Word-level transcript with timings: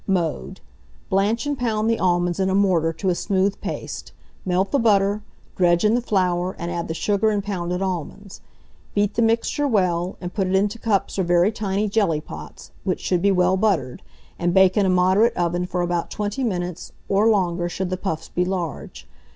Mode. 0.07 0.61
Blanch 1.11 1.45
and 1.45 1.55
pound 1.55 1.87
the 1.87 1.99
almonds 1.99 2.39
in 2.39 2.49
a 2.49 2.55
mortar 2.55 2.91
to 2.91 3.09
a 3.09 3.13
smooth 3.13 3.61
paste; 3.61 4.13
melt 4.47 4.71
the 4.71 4.79
butter, 4.79 5.21
dredge 5.55 5.85
in 5.85 5.93
the 5.93 6.01
flour, 6.01 6.55
and 6.57 6.71
add 6.71 6.87
the 6.87 6.95
sugar 6.95 7.29
and 7.29 7.43
pounded 7.43 7.83
almonds. 7.83 8.41
Beat 8.95 9.13
the 9.13 9.21
mixture 9.21 9.67
well, 9.67 10.17
and 10.19 10.33
put 10.33 10.47
it 10.47 10.55
into 10.55 10.79
cups 10.79 11.19
or 11.19 11.23
very 11.23 11.51
tiny 11.51 11.87
jelly 11.87 12.19
pots, 12.19 12.71
which 12.83 12.99
should 12.99 13.21
be 13.21 13.31
well 13.31 13.57
buttered, 13.57 14.01
and 14.39 14.55
bake 14.55 14.75
in 14.75 14.87
a 14.87 14.89
moderate 14.89 15.37
oven 15.37 15.67
for 15.67 15.81
about 15.83 16.09
20 16.09 16.43
minutes, 16.43 16.93
or 17.07 17.27
longer 17.29 17.69
should 17.69 17.91
the 17.91 17.95
puffs 17.95 18.27
be 18.29 18.43
large. 18.43 19.07